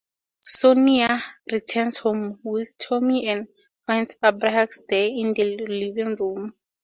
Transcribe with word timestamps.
Sonia 0.43 1.21
returns 1.51 1.99
home 1.99 2.39
with 2.43 2.75
Tommy, 2.79 3.27
and 3.27 3.47
finds 3.85 4.15
Abraxas 4.23 4.81
there 4.89 5.05
in 5.05 5.35
the 5.35 5.43
living 5.57 6.15
room. 6.15 6.55